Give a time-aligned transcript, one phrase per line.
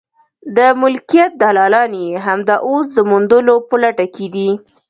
[0.57, 4.49] د ملکیت دلالان یې همدا اوس د موندلو په لټه کې دي.